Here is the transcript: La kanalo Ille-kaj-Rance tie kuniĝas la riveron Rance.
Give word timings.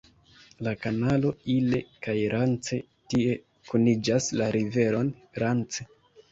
La 0.67 0.71
kanalo 0.85 1.31
Ille-kaj-Rance 1.57 2.81
tie 3.15 3.37
kuniĝas 3.71 4.33
la 4.43 4.51
riveron 4.59 5.15
Rance. 5.45 5.91